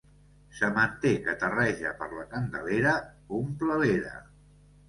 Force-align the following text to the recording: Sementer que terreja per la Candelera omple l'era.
Sementer 0.59 1.11
que 1.27 1.35
terreja 1.43 1.93
per 2.01 2.09
la 2.15 2.25
Candelera 2.33 2.97
omple 3.41 3.81
l'era. 3.85 4.19